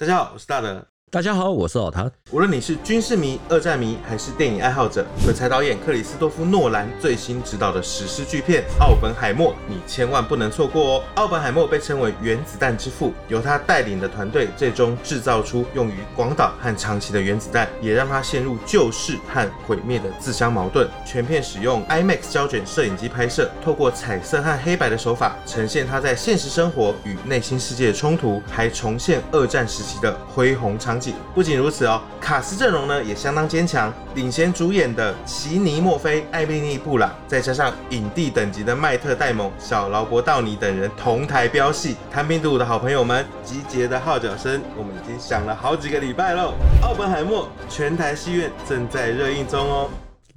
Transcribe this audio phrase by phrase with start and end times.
[0.00, 0.89] 大家好，我是大德。
[1.12, 2.08] 大家好，我是老谭。
[2.30, 11.02] 无论你是军事迷、二战迷，还是电影爱好者，鬼才导演克里斯多夫·诺兰最新执导的史诗巨片《奥本海默》，你千万不能错过哦！
[11.16, 20.88] 奥本海默被称为原子弹之父，由他带领的团队最终制造出用于广岛和长崎的原子弹，也让他陷入救世和毁灭的自相矛盾。
[21.04, 30.99] 全片使用 IMAX 胶卷摄影机拍摄，透过彩色和黑白的手法，呈现他在现实生活与内心世界的冲突，还重现二战时期的恢宏场
[31.34, 46.52] 不仅如此哦，卡斯阵容呢也相当坚强，领衔主演的奇尼·墨菲、艾米丽·布朗，再加上影帝等级的迈特·戴蒙、小劳勃·道尼等人同台飙戏，谭兵读武的好朋友们集结的号角声，我们已经响了好几个礼拜喽。
[46.82, 49.88] 奥本海默全台戏院正在热映中哦。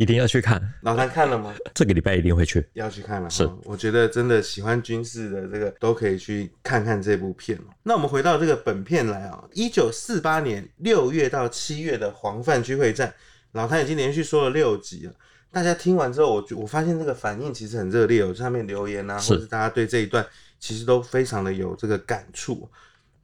[0.04, 1.56] 一定要去看，老谭看了吗？
[1.74, 3.30] 这个礼拜一定会去，要去看了。
[3.30, 7.58] 是，我觉得真的喜欢军事的这个都可以去看看这部片。
[7.84, 13.14] 那我们回到这个本片来啊，一九四八年六月到七月的黄泛区会战，
[13.54, 15.14] 老谭已经连续说了六集了。
[15.50, 20.26] 大家听完之后，我我发现这个反应其实很热烈哦，上面留言啊，或者是大家对这一段
[20.60, 22.70] 其实都非常的有这个感触。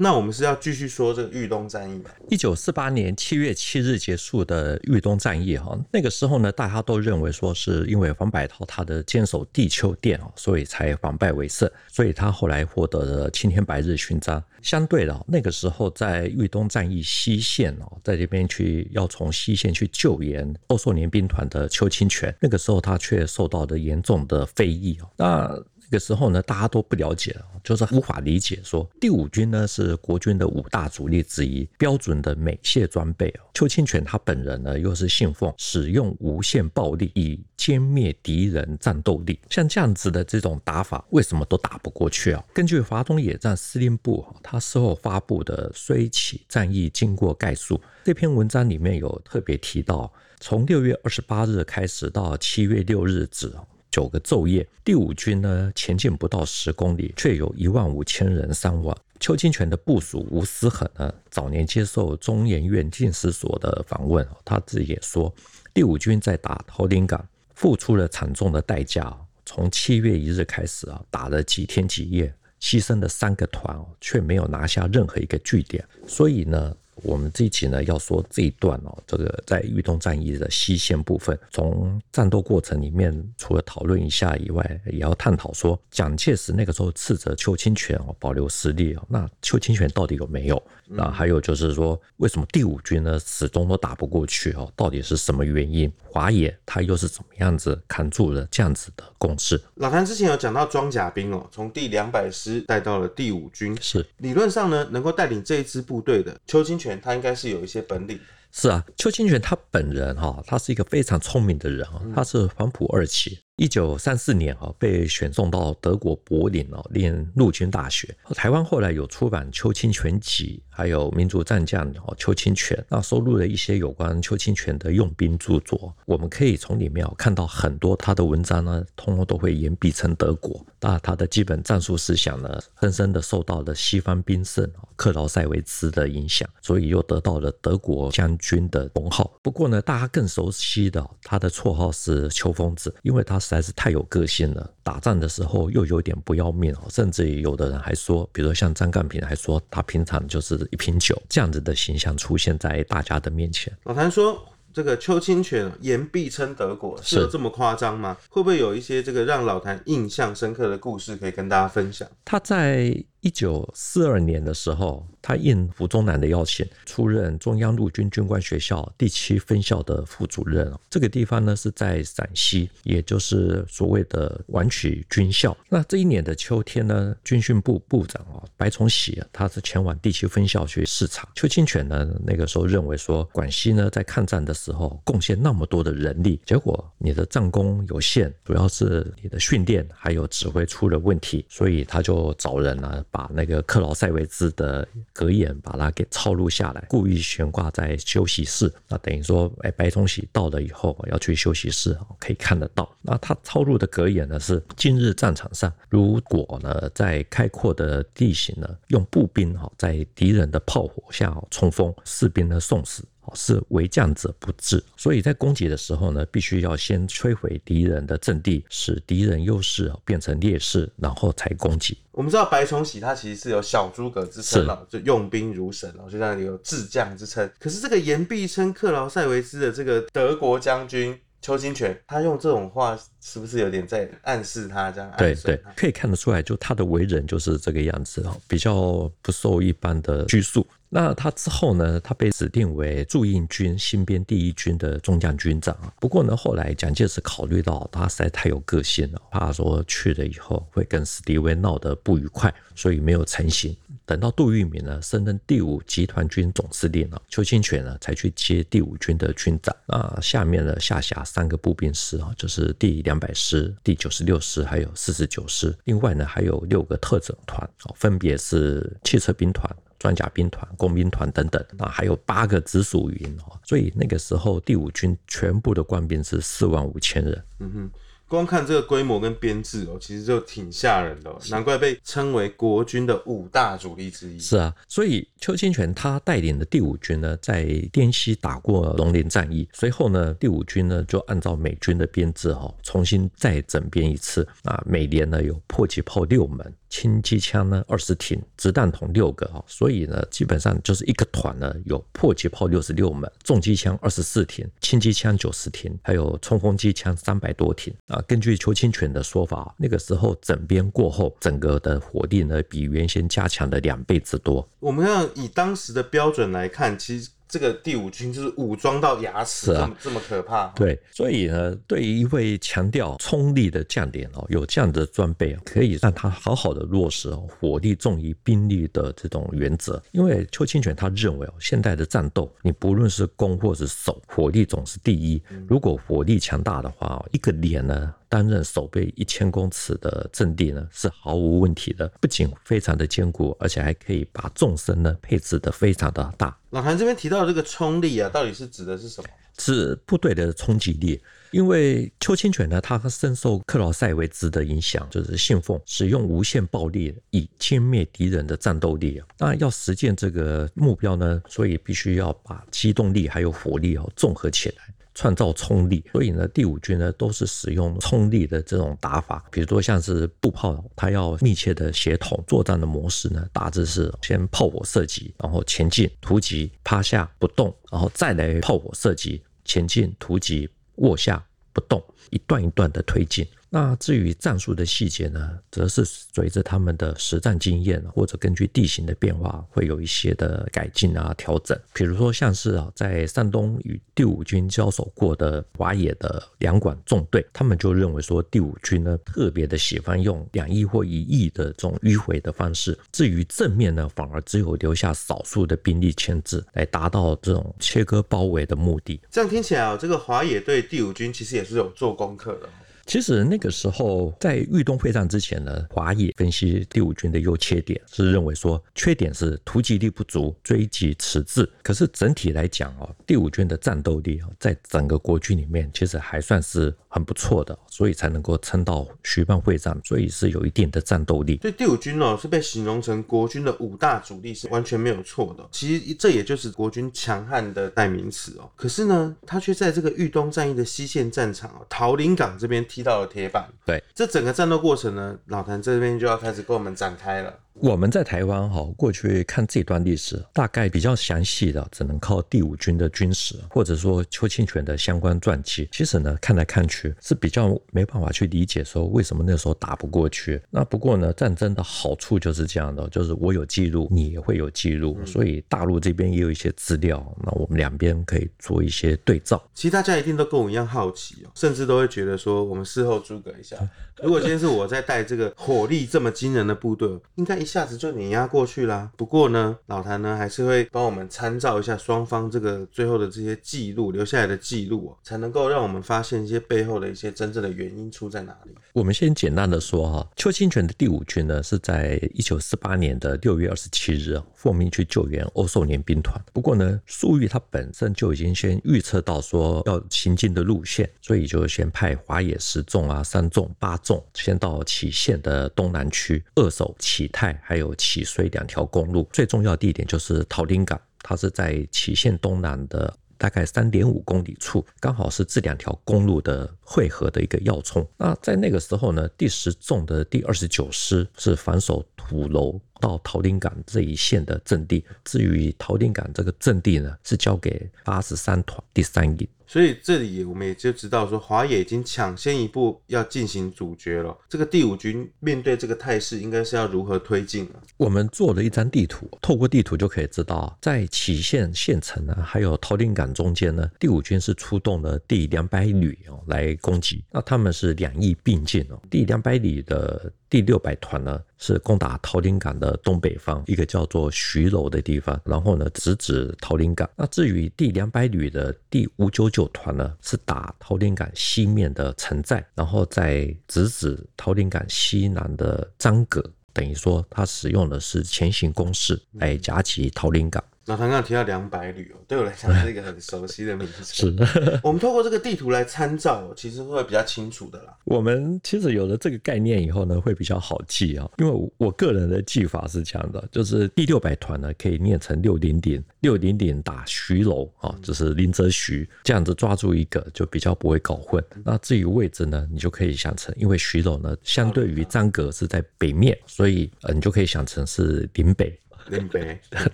[0.01, 2.09] 那我们是要继续说这个豫东战役吗？
[2.29, 14.41] 一九四八年七月七日结束的豫东战役哈，那个时候呢，大家都认为说是因为黄百韬他的坚守地丘店啊，所以才反败为胜，所以他后来获得了青天白日勋章。
[14.61, 25.09] 相对的，那个时候在豫东战役西线哦，在这边去要从西线去救援欧硕联兵团的邱清泉，那个时候他却受到了严重的非议哦。
[25.17, 28.59] 那这个时候呢，大家都不了解，就是无法理解。
[28.63, 33.33] 说第五军呢是国军的五大主力之一，标准的美械装备。
[33.55, 42.45] 邱清泉他本人呢又是信奉使用无限暴力以歼灭敌人战斗力，像这样子的这种打法，为什么都打不过去啊？
[42.53, 53.51] 根据华东野战司令部他事后发布的《虽起战役经过概述》这篇文章里面有特别提到，从六月二十八日开始到七月六日止。
[53.91, 58.95] 九个昼夜，第五军呢前进不到十公里，却有一万五千人伤亡。
[59.19, 65.33] 邱清泉的部署吴思衡呢，早年接受中研院近史所的访问，他自己也说，
[65.73, 69.15] 第五军在打头顶港付出了惨重的代价。
[69.45, 75.83] 从七月一日开始啊，打了几天几夜，牺牲了三个团，却没有拿下任何一个据点。
[76.07, 76.75] 所以呢。
[77.03, 90.61] 我们这一集呢要说这一段哦，这个在豫东战役的西线部分，从战斗过程里面，除了讨论一下以外，也要探讨说，蒋介石那个时候斥责邱清泉哦保留实力哦，那邱清泉到底有没有？
[90.91, 94.71] 那还有就是说，为什么第五军呢始终都打不过去哦？
[94.75, 95.91] 到底是什么原因？
[96.03, 99.61] 华野他又是怎么样子扛住了这样子的攻势？
[99.75, 108.17] 老谭之前有讲到装甲兵哦，从第两百师带到了第五军，是理论上呢，能够带领这一支部队的邱清泉，他应该是有一些本领。
[108.51, 113.39] 是啊，邱清泉他本人哈，他是一个非常聪明的人啊，他是黄埔二期。
[113.59, 118.15] 一九三四年啊，被选送到德国柏林哦，念陆军大学。
[118.33, 125.93] 台湾后来有出版《邱清泉集》，还有民族战将哦邱清泉，那收录了一些有关邱清泉的用兵著作。
[126.05, 130.65] 我们可以从里面看到很多他的文章呢，通通都会言必称德国。
[130.79, 134.65] 那他的基本战术思想呢，深深的受到了西方兵圣
[134.95, 139.37] 克劳塞维兹的影响，所以又得到了德国将军的封号。
[139.41, 143.48] 不过呢，大家更熟悉的他的绰号是邱疯子，因为他是。
[143.49, 153.75] 实在是太有个性了，打仗的时候又有点不要命哦，甚至于有的人还说，比如说像张干平还说他平常就是一瓶酒这样子的形象出现在大家的面前。
[153.85, 154.39] 老谭说，
[154.71, 158.15] 这个邱清泉言必称德国，是有这么夸张吗？
[158.29, 162.07] 会不会有一些这个让老谭印象深刻的故事可以跟大家分享？
[162.23, 165.05] 他在一九四二年的时候。
[165.21, 170.73] 他应胡宗南的邀请，出任中央陆军军官学校第七分校的副主任。
[170.89, 175.55] 这个地方呢是在陕西，也就是所谓的皖曲军校。
[175.67, 181.27] 那这一年的秋天呢，军训部部长啊白崇禧，他是前往第七分校去视察。
[181.35, 194.87] 邱清泉呢那个时候认为说，广西呢在抗战的时候贡献那么多的人力，结果你的战功有限，主要是你的训练还有指挥出了问题，所以他就找人呢把那个克劳塞维兹的。
[195.13, 198.73] 格言把它给抄录下来，故意悬挂在休息室。
[198.87, 202.89] 那等于说，哎，白崇禧到了以后要去休息室，可以看得到。
[203.01, 213.03] 那他抄录的格言呢是：今日战场上，如果呢在开阔的地形呢，用步兵哈在敌人的炮火下冲锋，士兵呢送死。
[213.35, 221.97] 是为将者不智，所以在攻击的时候呢，必须要先摧毁敌人的阵地，使敌人优势变成劣势，然后才攻击。
[222.11, 227.49] 我们知道白崇禧他其实是有小诸葛之称了，就用兵如神了，就像有智将之称。
[227.59, 231.17] 可是这个言必称克劳塞维斯的这个德国将军。
[231.41, 235.09] 邱清泉，他用这种话是不是有点在暗示他这样？
[235.17, 240.67] 对对，可以看得出来，就他的为人就是这个样子哦，比较不受一般的拘束。
[240.91, 245.77] 那他之后呢，他被指定为驻印军新编第一军的中将军长。
[245.99, 253.77] 不过呢，后来蒋介石考虑到他实在太有个性了，怕说去了以后会跟史迪威闹得不愉快，所以没有成行。
[254.03, 259.75] 等到杜聿明呢升任第五集团军总司令了，邱清泉呢才去接第五军的军长。
[259.85, 265.77] 那下面呢下辖三个步兵师啊，就是第两百师、第九十六师还有四十九师。
[265.83, 271.63] 另外呢还有六个特种团，分别是汽车兵团、装甲兵团、工兵团等等。
[271.77, 273.59] 啊，还有八个直属营哦。
[273.63, 277.43] 所以那个时候第五军全部的官兵是四万五千人。
[277.59, 277.91] 嗯哼。
[278.29, 284.37] 光看这个规模跟编制哦，其实就挺吓人的，难怪被称为国军的五大主力之一。
[284.37, 296.71] 是啊，所以邱清泉他带领的第五军呢，在滇西打过龙陵战役，随后呢，第五军呢就按照美军的编制哈，重新再整编一次啊，每年呢有迫击炮六门。
[296.89, 308.21] 轻机枪呢二十挺，子弹筒六个啊，所以呢基本上就是一个团呢有迫击炮六十六门，重机枪二十四挺，轻机枪九十挺，还有冲锋机枪三百多挺啊。
[308.27, 314.67] 根据邱清泉的说法，那个时候整编过后，整个的火力呢比原先加强了两倍之多。
[314.79, 317.29] 我们要以当时的标准来看，其实。
[317.49, 320.67] 这个第五军就是武装到牙齿，这么、啊、这么可怕。
[320.75, 329.99] 对，所以呢，对于一位强调冲力的将领哦，有这样的装备，可以让他好好的落实哦，火力重于兵力的这种原则。
[330.11, 335.41] 因为邱清泉他认为哦，现代的战斗，你不论是攻或是守，火力总是第一。
[335.67, 342.07] 如果火力强大的话，一个连呢，担任守备一千公尺的阵地呢，是毫无问题的。
[342.21, 346.55] 不仅非常的坚固，而且还可以把纵深呢配置的非常的大。
[346.69, 349.29] 老韩这边提到这个冲力啊，到底是指的是什么？
[349.57, 351.19] 是部队的冲击力。
[351.51, 359.19] 因为邱清泉呢，他深受克劳塞维兹的影响，就是信奉使用无限暴力以歼灭敌人的战斗力。
[359.35, 364.75] 当然要实现这个目标呢，所以必须要把机动力还有火力哦综合起来。
[365.19, 383.45] 创造冲力，所以呢，第五军呢都是使用冲力的这种打法，比如说像是步炮，它要密切的协同作战的模式呢，大致是先炮火射击，然后前进突击趴下不动，然后再来炮火射击前进突击卧下不动，一段一段的推进。
[383.71, 391.79] 那至于战术的细节呢，则是随着他们的实战经验，或者根据地形的变化，会有一些的改进啊、调整。
[391.93, 402.97] 比如说，像是啊，在山东与第五军交手过的华野的两管纵队，他们就认为说，第五军呢特别的喜欢用两翼或一翼的这种迂回的方式。
[403.11, 409.21] 至于正面呢，反而只有留下少数的兵力牵制，来达到这种切割包围的目的。
[409.29, 412.67] 这样听起来啊，这个华野对第五军其实也是有做功课的。
[413.09, 421.67] 其实那个时候，在豫东会战之前呢，华野分析第五军的优缺点，是认为说，缺点是突击力不足，追击迟滞。
[421.81, 431.57] 可是整体来讲哦，第五军的战斗力哦，在整个国军里面，其实还算是很不错的，所以才能够撑到徐蚌会战，所以是有一定的战斗力。
[431.63, 435.67] 所以第五军哦，是被形容成国军的五大主力，是完全没有错的。
[435.71, 438.69] 其实这也就是国军强悍的代名词哦。
[438.75, 443.65] 可是呢，他却在这个豫东战役的西线战场哦，桃林港这边踢到了铁板。
[443.85, 447.53] 对，这整个战斗过程呢，老谭这边就要开始跟我们展开了。
[447.81, 455.87] 我们在台湾哈，过去看这段历史，大概比较详细的，只能靠第五军的军史，或者说邱清泉的相关传记。
[455.89, 460.61] 其实呢，看来看去是比较没办法去理解说为什么那时候打不过去。
[460.69, 469.63] 那不过呢，战争的好处就是这样的，就是我有记录，你也会有记录，所以大陆这边也有一些资料，那我们两边可以做一些对照。
[469.73, 473.77] 其实大家一定都跟我一样好奇哦，甚至都会觉得说，我们事后诸葛一下，
[474.21, 477.68] 如果今天是我在带这个火力这么惊人的部队，应该一。
[477.69, 479.11] 一下子就碾压过去啦。
[479.15, 488.73] 不过呢，老谭呢还是会帮我们参照一下双方这个最后的这些记录留下来的记录哦，才能够让我们发现一些背后的一些真正的原因出在哪里。
[488.93, 496.43] 我们先简单的说哈，邱清泉的第五军呢是在一九四八年的六月二十七日奉命去救援欧寿年兵团。
[496.51, 507.27] 不过呢，粟裕他本身就已经先预测到说要行进的路线，所以就先派华野十纵啊、三纵、八纵先到杞县的东南区扼守启
[507.63, 510.99] 还有启绥两条公路，最重要的地点就是桃林港。
[511.21, 513.13] 它是在杞县东南的。
[513.39, 518.05] 大概三点五公里处，刚好是这两条公路的汇合的一个要冲。
[518.17, 525.03] 那在那个时候呢，第十纵的第二十九师是防守土楼到桃林港这一线的阵地。
[525.25, 529.47] 至于桃林港这个阵地呢，是交给八十三团第三营。
[529.65, 534.35] 所以这里我们也就知道说，华野已经抢先一步要进行阻绝了。
[534.47, 537.79] 这个第五军面对这个态势，应该是要如何推进呢？
[537.97, 547.23] 我们做了一张地图，透过地图就可以知道，在杞县县城呢，还有桃林港中间呢，第五军是出动了第两百旅哦来攻击。
[547.31, 550.31] 那他们是两翼并进哦，第两百旅的。
[550.49, 557.07] 第六百团呢，是攻打桃林港的东北方一个叫做徐楼的地方，然后呢直指桃林港。
[557.15, 570.63] 那至于第两百旅的第五九九团呢，是打桃林港西面的陈寨，然后再直指桃林港西南的张阁，等于说他使用的是钳形攻势来夹击桃林港。
[570.89, 574.03] 老谭刚刚提到两百旅哦，对我来讲是一个很熟悉的名字。
[574.03, 574.35] 是，
[574.81, 577.95] 我们透过这个地图来参照，其实会比较清楚的啦。
[578.05, 581.29] 我们其实有了这个概念以后呢，会比较好记啊。
[581.37, 591.43] 因为我个人的记法是这样的，就是第六百团呢可以念成六零点，六零点打徐楼啊，就是林则徐这样子抓住一个，就比较不会搞混。
[591.63, 598.75] 那至于位置呢，你就可以想成，因为徐楼呢相对于张阁是在北面，所以呃你就可以想成是林北。
[599.09, 599.59] 林北，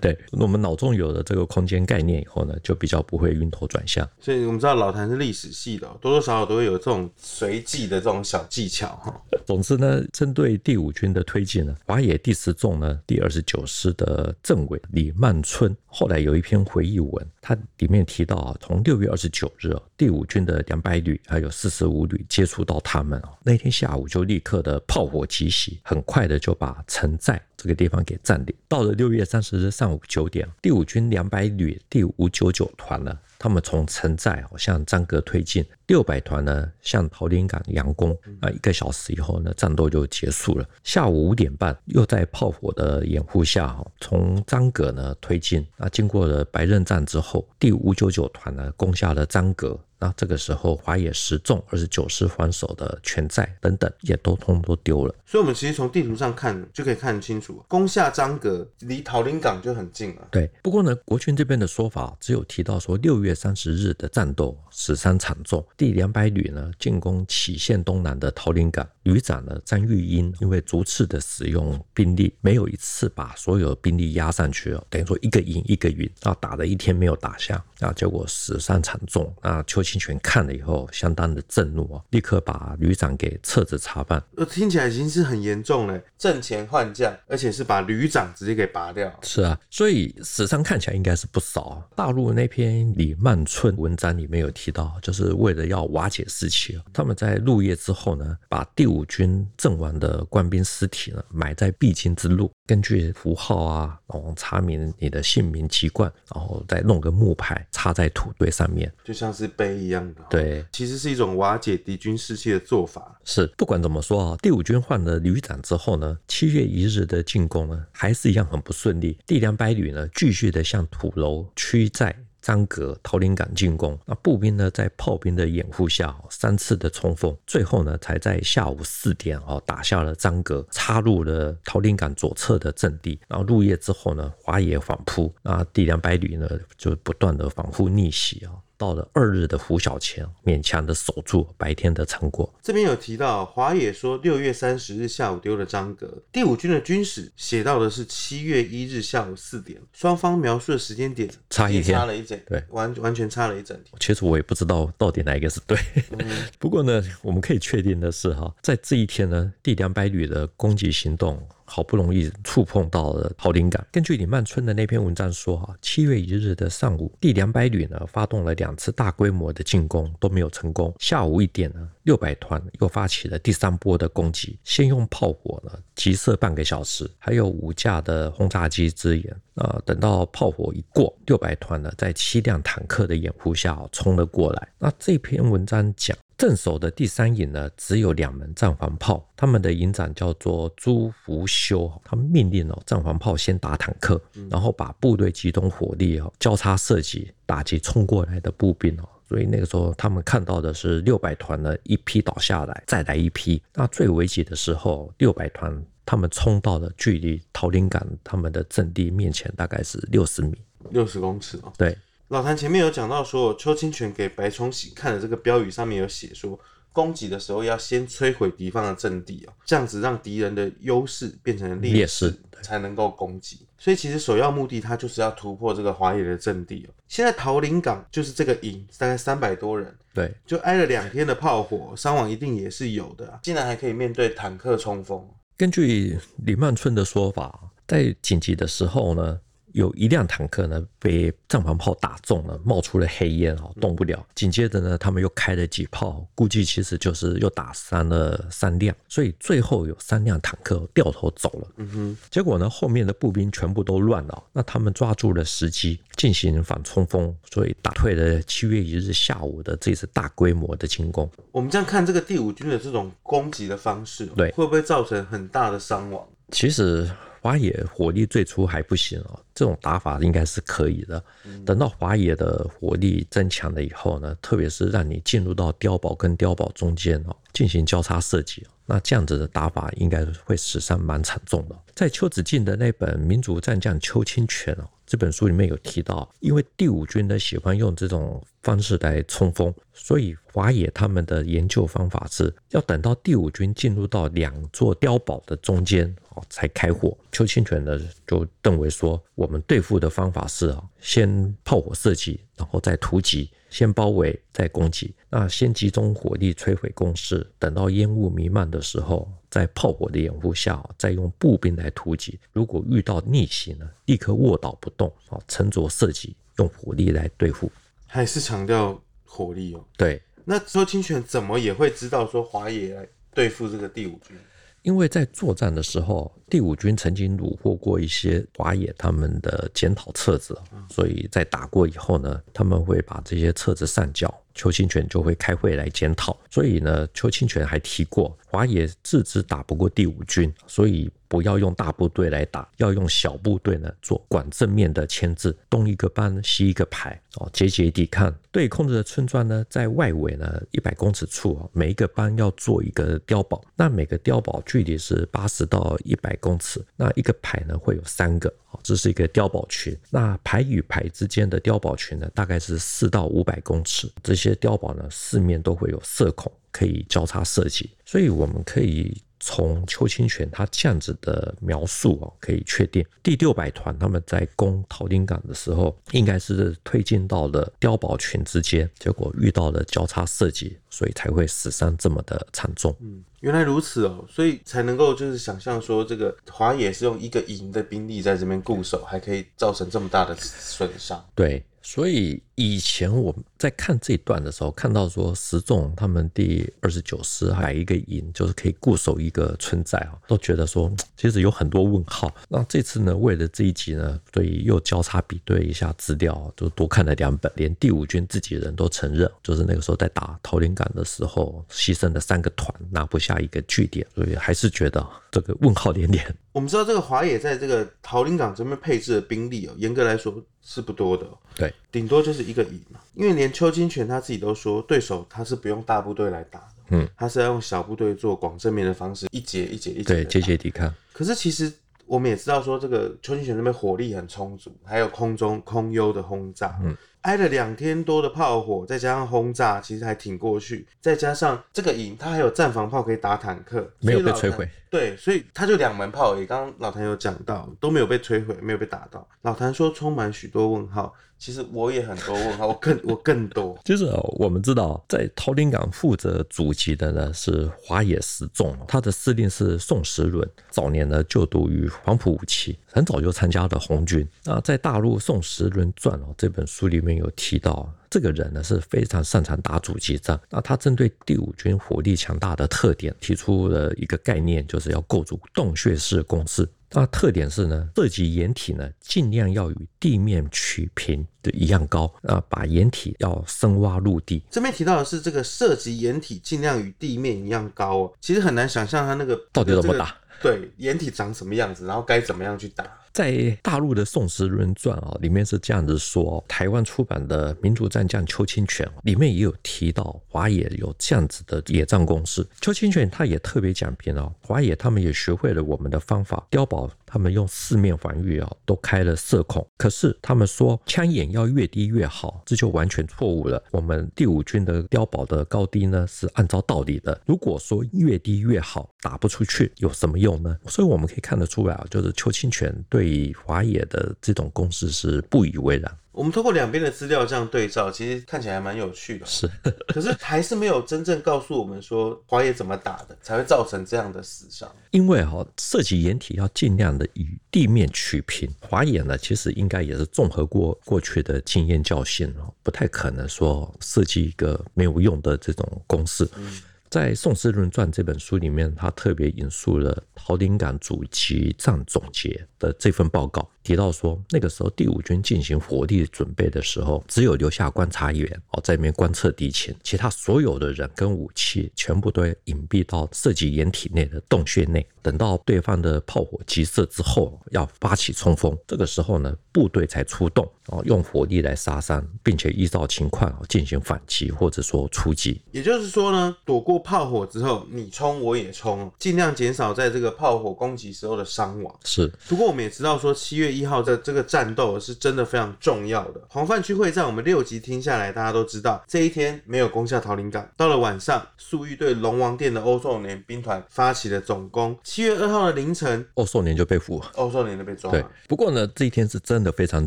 [0.00, 4.08] 对，我们脑中有了这个空间概念以后呢，就比较不会晕头转向。
[4.20, 9.22] 所以我们知道老谭是历史系的，多多少少都会有这种随机的这种小技巧哈。
[9.46, 28.54] 总之呢，针对第五军的推进呢，华野第十纵呢第二十九师的政委李曼春后来有一篇回忆文，他里面提到啊，从六月二十九日第五军的两百旅还有四十五旅接触到他们那天下午就立刻的炮火急袭，很快的就把城寨这个地方给占领。
[28.68, 38.10] 到了六六月三十日上午九点，第五军两百旅第五九九团呢，他们从陈寨向张阁推进，六百团呢向桃林港佯攻。
[38.40, 40.68] 啊，一个小时以后呢，战斗就结束了。
[40.82, 45.64] 下午五点半，又在炮火的掩护下，从张阁呢推进。
[45.76, 49.78] 啊，经过了白刃战之后，第五九九团呢攻下了张阁。
[49.98, 55.14] 那这个时候，华野十纵二十九师防守的全在等等，也都通通都丢了。
[55.24, 60.28] 所以，我们其实从地图上看就可以看清楚，攻下张阁离桃林港就很近了。
[60.30, 79.85] 对，不过呢，国军这边的说法只有提到说，六月三十日的战斗死伤惨重，第两百旅呢进攻杞县东南的桃林港，旅长呢张玉英因为逐次的使用兵力，没有一次把所有兵力压上去哦，等于说一个营一个营，啊，打了一天没有打下，啊，结果死伤惨重，啊，邱。
[79.86, 84.20] 清泉看了以后，相当的震怒啊，立刻把旅长给撤职查办。
[84.36, 89.12] 呃，听起来已经是很严重了，阵前换将，而且是把旅长直接给拔掉。
[89.22, 91.62] 是啊，所以史上看起来应该是不少。
[91.62, 102.50] 啊大陆那篇李曼春文章里面有提到，就是为了要瓦解士气，他们在入夜之后呢，把第五军阵亡的官兵尸体呢埋在必经之路。
[102.66, 110.22] 根据符号啊，然后查明你的姓名籍贯，然后再弄个木牌插在土堆上面，就像是碑一样的。
[110.28, 113.18] 对，其实是一种瓦解敌军士气的做法。
[113.24, 119.16] 是，不管怎么说啊，第五军换了旅长之后呢，七月一日的进攻呢，还是一样很不顺利。
[119.26, 122.14] 第两百旅呢，继续的向土楼、区寨。
[122.46, 133.18] 张阁、桃林岗进攻，那步兵呢，在炮兵的掩护下，三次的冲锋，最后呢，才在下午四点哦，打下了张阁，插入了桃林岗左侧的阵地。
[133.26, 136.48] 然后入夜之后呢，华野反扑，那第两百旅呢，
[136.78, 138.52] 就不断的反复逆袭啊。
[138.78, 142.52] 到了二日的拂晓前，勉强的守住白天的成果。
[142.62, 153.94] 这边有提到华野说六月三十日下午丢了张格，第五军的军史写到的是七月一日下午四点，双方描述的时间点差一天，差了一整，对，完完全差了一整天。
[154.00, 155.78] 其实我也不知道到底哪一个是对，
[156.10, 156.26] 嗯、
[156.58, 161.46] 不过呢，我们可以确定的是哈，在这一天呢，第两百旅的攻击行动。
[161.66, 163.86] 好不容易触碰到了好灵感。
[163.92, 170.94] 根据李曼春的那篇文章说，哈，七月一日的上午，第两百旅呢发动了两次大规模的进攻，都没有成功。
[170.98, 179.36] 下午一点呢，六百团又发起了第三波的攻击，先用炮火呢急射半个小时，还有五架的轰炸机支援。
[179.56, 184.68] 啊，等到炮火一过，六百团呢在七辆坦克的掩护下冲了过来。
[184.78, 186.16] 那这篇文章讲。
[186.36, 199.08] 镇守的第三营呢，只有两门战防炮，他们的营长叫做朱福修，他们命令哦，战防炮先打坦克，然后把部队集中火力哦，交叉射击，打击冲过来的步兵哦。
[199.28, 203.60] 所以那个时候，他们看到的是六百团呢一批倒下来，再来一批。
[203.74, 210.56] 那最危急的时候，六百团他们冲到了距离桃林港他们的阵地面前，大概是六十米。
[210.90, 211.72] 六十公尺哦。
[211.76, 216.58] 对，老谭前面有讲到说，邱清泉给白崇禧看的这个标语上面有写说，
[216.92, 223.64] 攻击的时候要先摧毁敌方的阵地哦，这样子让敌人的优势变成劣势，才能够攻击。
[223.78, 226.90] 所以其实首要目的，它就是要突破这个华野的阵地哦。
[227.06, 233.38] 现在桃林港就是这个营，大概三百多人，对，就挨了两天的炮火，伤亡一定也是有的啊。
[233.42, 235.24] 竟然还可以面对坦克冲锋。
[235.56, 239.38] 根据李曼春的说法，在紧急的时候呢。
[239.76, 244.26] 有一辆坦克呢被帐篷炮打中了，冒出了黑烟啊，动不了。
[244.34, 251.68] 紧接着呢，他们又开了几炮，估计其实就是又打伤了三辆，所以最后有三辆坦克掉头走了。
[251.76, 261.30] 嗯哼，结果呢，后面的步兵全部都乱了，那他们抓住了时机进行反冲锋，所以打退了七月一日下午的这次大规模的进攻。
[261.52, 266.26] 我们这样看这个第五军的这种攻击的方式，对，会不会造成很大的伤亡？
[266.50, 267.06] 其实。
[267.46, 271.22] 华野火力最初还不行哦，这种打法应该是可以的。
[271.64, 281.76] 等到华野的火力增强了以后呢，特别是让你进入到碉堡跟碉堡中间哦，进行交叉射击，那这样子的打法应该会死伤蛮惨重的。
[281.94, 296.14] 在邱子敬的那本《民族战将邱清泉》哦，这本书里面有提到，因为第五军呢喜欢用这种方式来冲锋，所以华野他们的研究方法是要等到第五军进入到两座碉堡的中间。
[296.50, 297.16] 才开火。
[297.32, 305.14] 邱清泉呢就认为说，我们对付的方法是啊，先炮火射击，然后再突击，先包围再攻击。
[305.30, 312.38] 那先集中火力摧毁工事，等到烟雾弥漫的时候，在炮火的掩护下，再用步兵来突击。
[312.52, 317.72] 如果遇到逆袭呢，立刻卧倒不动啊，沉着射击，用火力来对付。
[318.06, 319.82] 还是强调火力哦。
[319.96, 320.20] 对。
[320.44, 324.36] 那周清泉怎么也会知道说华野来对付这个第五军？
[324.82, 330.54] 因为在作战的时候，第五军曾经虏获过一些华野他们的检讨册子，
[330.90, 334.38] 所以在打过以后呢，他们会把这些册子上缴。
[334.56, 348.34] 邱清泉就会开会来检讨，所以呢，邱清泉还提过，华野自知打不过第五军，所以不要用大部队来打，要用小部队呢做管正面的牵制，东一个班，西一个排，哦，节节抵抗。
[348.50, 358.50] 对控制的村庄呢，在外围呢一百公尺处啊，每一个班要做一个碉堡，那每个碉堡距离是八十到一百公尺，那一个排呢会有三个。
[358.82, 364.10] 这是一个碉堡群，那排与排之间的碉堡群呢，大概是四到五百公尺。
[364.22, 367.90] 这些碉堡呢，四面都会有射孔，可以交叉射击。
[368.04, 382.92] 所以我们可以从邱清泉他这样子的描述哦，可以确定第六百团他们在攻桃林港的时候，应该是推进到了碉堡群之间，结果遇到了交叉射击，所以才会死伤这么的惨重。
[382.98, 383.22] 嗯。
[383.38, 391.24] 原来如此哦，所以才能够就是想象说，这个华野是用一个营的兵力在这边固守，还可以造成这么大的损伤。
[391.36, 391.64] 对。
[391.88, 402.34] 所以以前我们在看这一段的时候，看到说石仲他们第二十九师还有一个营，就是可以固守一个存在啊，都觉得说其实有很多问号。
[402.48, 416.24] 那这次呢，为了这一集呢，所以又交叉比对一下资料，就多看了两本，连第五军自己人都承认，就是那个时候在打桃林港的时候，牺牲了三个团，拿不下一个据点，所以还是觉得这个问号连连。
[416.52, 421.26] 我们知道这个华野在这个桃林港这边配置的兵力哦，严格来说是不多的。
[421.54, 422.98] 对，顶多就是一个营嘛。
[423.14, 430.92] 因为连邱清泉他自己都说，对手他是不用大部队来打的，嗯，他是要用小部队做广正面的方式，一节一节一节对节节抵抗。
[431.12, 431.72] 可是其实
[432.06, 436.96] 我们也知道说，这个邱清泉那边火力很充足，还有空中空优的轰炸，嗯。
[437.22, 440.86] 挨了两天多的炮火，再加上轰炸，其实还挺过去。
[441.00, 444.68] 再加上这个营，它还有战防炮可以打坦克，没有被摧毁。
[444.88, 446.46] 对，所以他就两门炮而已。
[446.46, 449.26] 刚刚老谭有讲到，都没有被摧毁，没有被打到。
[449.42, 451.12] 老谭说充满许多问号。
[451.38, 453.78] 其实我也很多问号， 我更我更多。
[453.84, 454.06] 就是
[454.38, 464.26] 我们知道，在桃林港负责阻击的呢是华野石仲，他的司令是宋时轮，早年呢就读于黄埔五期，很早就参加了红军。
[464.44, 470.40] 那在大陆《宋时轮传》哦这本书里面有提到，这个人呢是非常擅长打阻击战。
[470.50, 476.66] 那他针对第五军火力强大的特点，提出了一个概念，就是要构筑洞穴式攻势。
[476.92, 484.42] 那特点是呢，射击掩体呢，尽量要与地面取平的一样高，啊，把掩体要深挖入地。
[484.50, 490.16] 这边提到的是这个涉及掩体尽量与地面一样高哦，其实很难想象它那个到底怎么打。
[490.42, 492.84] 对，掩体长什么样子，然后该怎么样去打？
[493.12, 502.46] 在大陆的《宋时论传》啊，里面是这样子说：台湾出版的《民族战将邱清泉》里面也有提到华野有这样子的野战攻势。
[502.60, 506.90] 邱清泉他也特别讲评哦，华野他们也学会了我们的方法，碉堡。
[507.16, 509.66] 他们用四面防御啊，都开了射孔。
[509.78, 513.62] 可是他们说枪眼要越低越好，这就完全错误了。
[513.70, 517.18] 我们第五军的碉堡的高低呢，是按照道理的。
[517.24, 520.54] 如果说越低越好，打不出去有什么用呢？
[520.66, 525.90] 所以我们可以看得出来啊，就是邱清泉对华野的这种攻势是不以为然。
[526.16, 529.26] 我们通过两边的资料这样对照，其实看起来还蛮有趣的。
[529.26, 529.46] 是，
[529.92, 534.66] 可是还是没有真正告诉我们说华野怎么打的，才会造成这样的死伤。
[534.92, 538.50] 因为哈、哦，射击掩体要尽量的与地面取平。
[538.62, 546.26] 华野呢，其实应该也是综合过过去的经验教训哦，不太可能说设计一个没有用的这种公式。
[546.36, 575.42] 嗯在《宋诗论传》这本书里面，他特别引述了桃林港阻击战总结的这份报告，提到说，那个时候第五军进行火力准备的时候，只有留下观察员哦在那边观测敌情，其他所有的人跟武器全部都隐蔽到射击掩体内的洞穴内，等到对方的炮火急射之后，要发起冲锋，这个时候呢，部队才出动哦，用火力来杀伤，并且依照情况进行反击或者说出击。
[575.50, 581.76] 也就是说呢，躲过炮火之后，你冲我也冲，尽量减少在这个炮火攻击时候的伤亡。
[581.84, 582.06] 是。
[582.28, 586.20] 不过我们也知道说，七月一号的这个战斗是真的非常重要的。
[586.28, 590.46] 黄泛区会战，我们六集听下来，大家都知道，这一天没有攻下桃林港。
[590.56, 594.76] 到了晚上，粟裕对龙王殿的欧寿年兵团发起了总攻。
[594.82, 598.00] 七月二号的凌晨，欧寿年就被俘，欧寿年就被抓了。
[598.00, 598.06] 对。
[598.28, 599.86] 不过呢，这一天是真的非常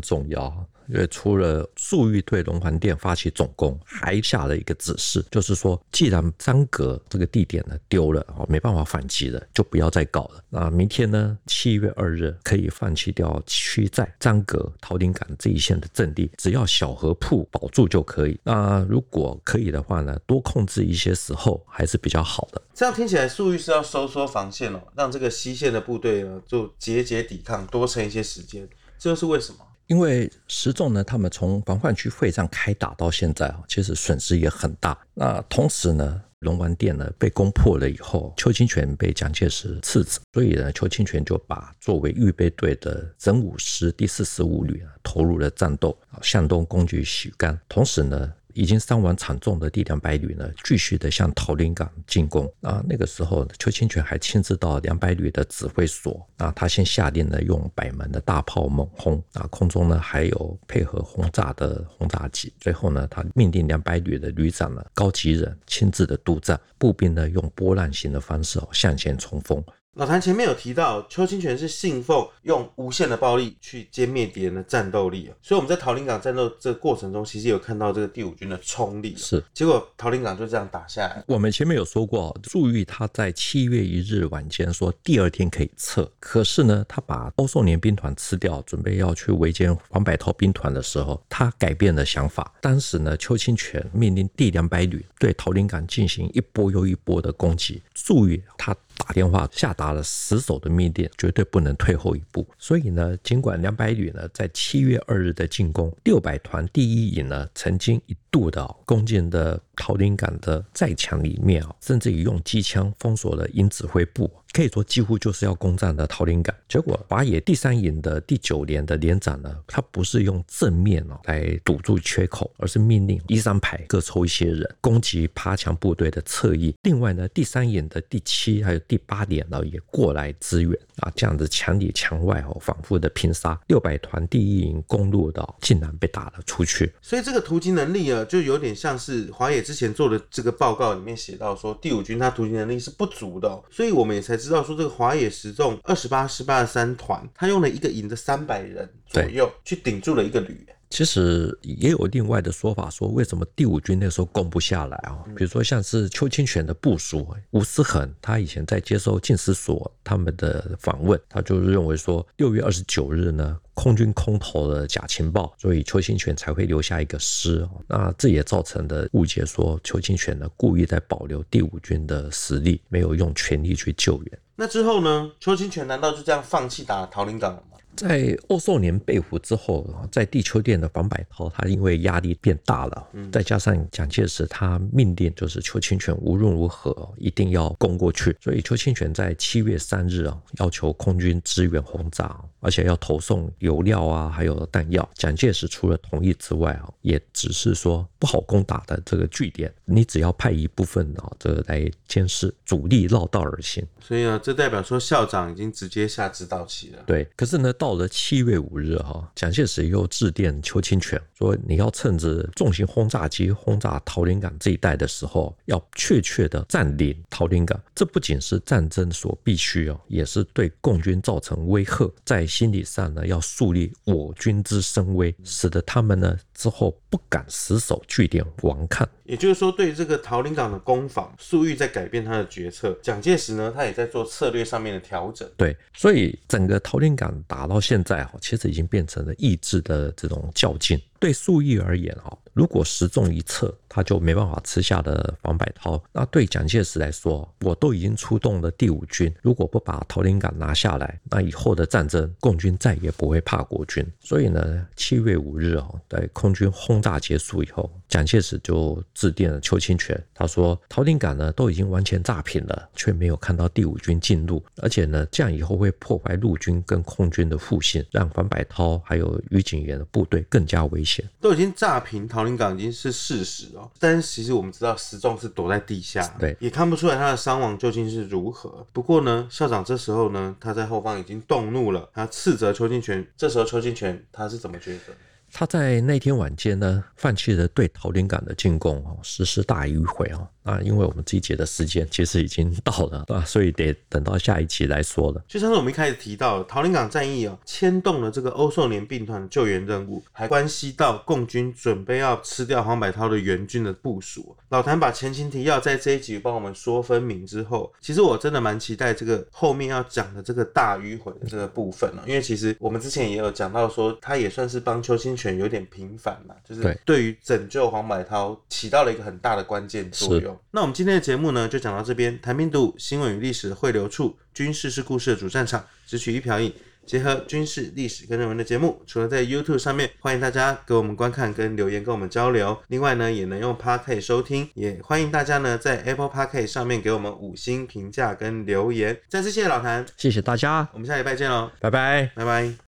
[0.00, 0.66] 重要。
[0.92, 10.42] 因为除了粟裕对龙环殿发起总攻，还下了一个指示，就是说，既然张阁这个地点呢丢了，哦，没办法反击了，就不要再搞了。
[10.48, 18.38] 那明天呢，七月二日可以放弃掉区寨、张阁、桃林岗这一线的阵地，只要小河铺保住就可以。
[18.42, 22.60] 那如果可以的话呢，多控制一些时候还是比较好的。
[22.74, 28.68] 这样听起来，粟裕是要收缩防线哦，让这个西线的部队呢就节节抵抗，多撑一些时间。
[28.98, 29.58] 这是为什么？
[29.90, 34.96] 因为石仲呢，他们从防范区会战开打到现在啊，其实损失也很大。
[35.14, 48.32] 那同时呢，龙王殿呢被攻破了以后，邱清泉被蒋介石刺死，所以呢，邱清泉就把作为预备队的整五师第四十五旅投入了战斗，向东攻击许甘，同时呢。
[48.54, 52.50] 已经伤亡惨重的第两百旅呢，继续的向桃林港进攻。
[52.60, 62.52] 啊，那个时候邱清泉还亲自到两百旅的指挥所，啊，他先下令呢用百门的大炮猛轰，啊，空中呢还有配合轰炸的轰炸机。
[62.60, 69.62] 最后呢，他命令两百旅的旅长呢高吉人亲自的督战，步兵呢用波浪形的方式哦向前冲锋。
[69.96, 79.16] 老谭前面有提到，邱清泉是信奉用无限的暴力去歼灭敌人的战斗力啊，所以我们在桃林港战斗这个过程中，其实有看到这个第五军的冲力。
[79.16, 81.24] 是，结果桃林港就这样打下来。
[81.26, 92.54] 我们前面有说过，粟裕他在七月一日晚间说第二天可以撤，可是呢，他把欧寿年兵团吃掉，准备要去围歼黄百韬兵团的时候，他改变了想法。
[92.60, 98.72] 当时呢，邱清泉命令第两百旅对桃林港进行一波又一波的攻击，粟裕他。
[99.00, 102.46] 打电话下达了死守的命令，绝对不能退后一步。
[102.58, 114.30] 所以呢，尽管两百旅呢在七月二日的进攻，六百团第一营呢曾经一度的攻进的桃林港的寨墙里面啊，甚至于用机枪封锁了营指挥部。
[114.52, 126.74] 可以说几乎就是要攻占的桃林港，结果华野第三营的第九连的连长呢，他不是用正面哦来堵住缺口，而是命令一三排各抽一些人攻击爬墙部队的侧翼。
[126.82, 136.92] 另外呢，第三营的第七还有第八连呢也过来支援啊，这样子墙里墙外哦反复的拼杀，六百团第一营攻入的竟然被打了出去。
[137.00, 144.39] 所以这个突击能力啊，就有点像是华野之前做的这个报告里面写到说，第五军他突击能力是不足的，所以我们也才。
[144.40, 150.66] 知道说这个华野十纵二十八师八十三团，他用了一个营的三百人左右去顶住了一个旅。
[150.88, 155.22] 其实也有另外的说法，说为什么第五军那时候攻不下来啊？
[155.36, 167.66] 比如说像是邱清泉的部署吴思衡，他以前在接受进士所他们的访问，他就认为说六月二十九日呢，空军空投的假情报，所以邱清泉才会留下一个师。
[167.88, 174.38] 那这也造成的误解，说邱清泉呢故意在保留第五军的实力，没有用全力去救援。
[174.54, 175.32] 那之后呢？
[175.40, 177.78] 邱清泉难道就这样放弃打桃林港了吗？
[177.96, 195.08] 在欧寿年被俘之后，在地丘殿的房百韬，他因为压力变大了，再加上蒋介石他命令就是邱清泉无论如何一定要攻过去，所以邱清泉在七月三日啊，要求空军支援轰炸，而且要投送油料啊，还有弹药。
[195.14, 203.84] 蒋介石除了同意之外啊，也只是说不好攻打的这个据点，你只要派一部分啊，这个来监视，主力绕道而行。
[204.00, 207.02] 所以呢，这代表说校长已经直接下指导棋了。
[207.06, 217.80] 对，可是呢，到了七月五日哈，蒋介石又致电邱清泉说：“你要趁着重型轰炸机轰炸桃林港这一带的时候，要确切的占领桃林港。
[217.94, 229.08] 这不仅是战争所必须哦，也是对共军造成威吓，在心理上呢，要树立我军之声威，使得他们呢之后不敢死守据点顽抗。
[229.24, 235.48] 也就是说，对这个桃林港的攻防，粟裕在改变他的决策，蒋介石呢，他也在做策略上面的调整。
[235.56, 241.00] 对，所以整个桃林港打到现在哈，其实已经变成了意志的这种较劲。
[241.20, 246.00] 对粟裕而言哈，如果时中一撤，他就没办法吃下的黄百韬。
[246.12, 254.06] 那对蒋介石来说，我都已经出动了第五军，如果不把桃林港拿下来，那以后的战争，共军再也不会怕国军。
[254.20, 271.28] 所以呢，七月五日啊，在空军轰炸结束以后，蒋介石就致电了邱清泉，他说桃林港呢都已经完全炸平了，却没有看到第五军进入，而且呢，这样以后会破坏陆军跟空军的互信，让黄百韬还有于锦元的部队更加危险。
[271.40, 278.86] 都已经炸平桃林港已经是事实了哦，但是其实我们知道石仲是躲在地下，对，也看不出来他的伤亡究竟是如何。
[278.92, 283.26] 不过呢，校长这时候呢，他在后方已经动怒了，他斥责邱清泉。
[283.36, 285.14] 这时候邱清泉他是怎么觉得？
[285.52, 290.46] 他在那天晚间呢，放弃了对桃林港的进攻哦，实施大迂回哦。
[290.62, 295.42] 啊，因为我们这一节的时间其实已经到了，啊， 所以得等到下一期来说了。
[295.48, 304.54] 就像是我们一开始提到，桃林港战役哦，牵动了这个欧寿年兵团的救援任务，还关系到共军准备要吃掉黄百韬的援军的部署。
[304.68, 320.49] 老谭把前情提要在这一集帮我们说分明之后，其实我真的蛮期待这个后面要讲的这个大迂回的这个部分哦，因为其实我们之前也有讲到说，他也算是帮邱清泉有点平反嘛，就是对于拯救黄百韬起到了一个很大的关键作用。
[320.70, 322.40] 那我们今天的节目呢，就讲到这边。
[322.40, 326.72] 谈兵读武，新闻与历史的汇流处，军事是故事的主战场，只取一瓢饮，
[327.06, 329.02] 结合军事、历史跟人文的节目。
[329.06, 332.76] 除了在 YouTube 上面，欢迎大家给我们观看跟留言跟我们交流。
[332.88, 339.18] 另外呢，也能用 Podcast 收听，也欢迎大家呢在 Apple Podcast 上面给我们五星评价跟留言。
[339.28, 342.89] 再次谢谢老谭，谢谢大家，我们下礼拜见喽，拜拜，拜拜。